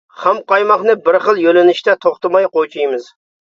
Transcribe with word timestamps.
خام 0.19 0.37
قايماقنى 0.51 0.95
بىر 1.09 1.17
خىل 1.25 1.41
يۆنىلىشتە 1.43 1.95
توختىماي 2.07 2.49
قوچۇيمىز. 2.59 3.13